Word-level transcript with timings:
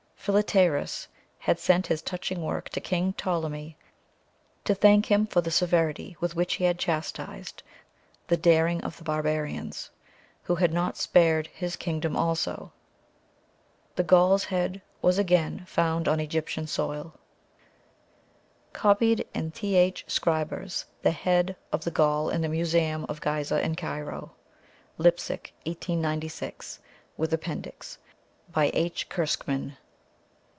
Philetaerus 0.23 1.07
had 1.39 1.57
sent 1.57 1.89
this 1.89 1.99
touching 1.99 2.43
work 2.43 2.69
to 2.69 2.79
King 2.79 3.11
Ptolemy 3.13 3.75
to 4.65 4.75
thank 4.75 5.07
him 5.07 5.25
for 5.25 5.41
the 5.41 5.49
severity 5.49 6.15
with 6.19 6.35
which 6.35 6.53
he 6.57 6.63
had 6.65 6.77
chastised 6.77 7.63
the 8.27 8.37
daring 8.37 8.83
of 8.83 8.97
the 8.97 9.03
barbarians, 9.03 9.89
who 10.43 10.53
had 10.53 10.71
not 10.71 10.95
spared 10.95 11.47
his 11.47 11.75
kingdom 11.75 12.15
also. 12.15 12.71
The 13.95 14.03
Gaul's 14.03 14.43
head 14.43 14.83
was 15.01 15.17
again 15.17 15.65
found 15.65 16.07
on 16.07 16.19
Egyptian 16.19 16.67
soil. 16.67 17.15
[Copied 18.73 19.27
in 19.33 19.49
Th. 19.49 20.05
Schrieber's 20.07 20.85
The 21.01 21.09
Head 21.09 21.55
of 21.71 21.83
the 21.83 21.89
Gaul 21.89 22.29
in 22.29 22.41
the 22.41 22.47
Museum 22.47 23.07
of 23.09 23.21
Ghizeh 23.21 23.63
in 23.63 23.73
Cairo. 23.75 24.33
Leipsic, 24.99 25.53
1896. 25.65 26.77
With 27.17 27.33
appendix. 27.33 27.97
By 28.51 28.69
H. 28.75 29.09
Curschmann. 29.09 29.77